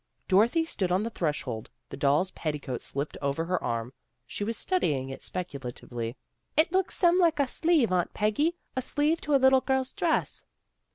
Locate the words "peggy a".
8.11-8.81